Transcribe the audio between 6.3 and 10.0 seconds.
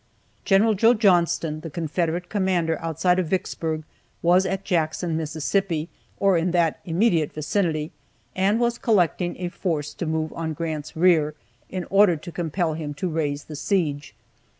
in that immediate vicinity, and was collecting a force